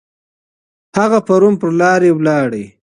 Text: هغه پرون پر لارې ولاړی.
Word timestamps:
هغه 0.97 1.19
پرون 1.27 1.53
پر 1.61 1.69
لارې 1.81 2.09
ولاړی. 2.15 2.65